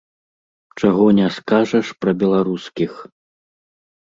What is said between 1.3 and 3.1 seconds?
скажаш пра беларускіх.